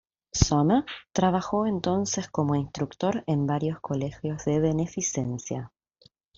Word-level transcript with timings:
Sommer 0.33 0.83
trabajó 1.11 1.67
entonces 1.67 2.27
como 2.27 2.55
instructor 2.55 3.23
en 3.27 3.45
varios 3.45 3.79
colegios 3.81 4.43
de 4.45 4.59
beneficencia. 4.59 5.71